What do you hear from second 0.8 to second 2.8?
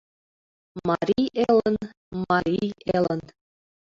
Марий Элын, Марий